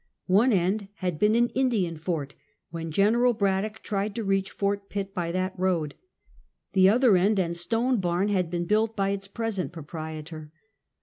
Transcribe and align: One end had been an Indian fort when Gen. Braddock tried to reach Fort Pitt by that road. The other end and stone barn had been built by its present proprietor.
One 0.25 0.51
end 0.51 0.87
had 0.95 1.19
been 1.19 1.35
an 1.35 1.49
Indian 1.49 1.95
fort 1.95 2.33
when 2.71 2.89
Gen. 2.91 3.13
Braddock 3.33 3.83
tried 3.83 4.15
to 4.15 4.23
reach 4.23 4.49
Fort 4.49 4.89
Pitt 4.89 5.13
by 5.13 5.31
that 5.31 5.53
road. 5.59 5.93
The 6.73 6.89
other 6.89 7.15
end 7.17 7.37
and 7.39 7.55
stone 7.55 7.99
barn 7.99 8.29
had 8.29 8.49
been 8.49 8.65
built 8.65 8.95
by 8.95 9.09
its 9.09 9.27
present 9.27 9.71
proprietor. 9.71 10.51